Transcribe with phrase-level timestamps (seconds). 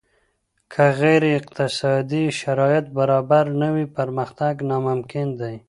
[0.71, 5.55] که غير اقتصادي شرايط برابر نه وي پرمختګ ناممکن دی.